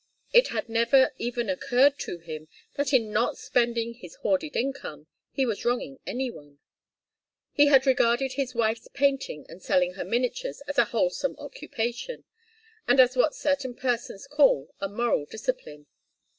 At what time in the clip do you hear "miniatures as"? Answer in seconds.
10.03-10.79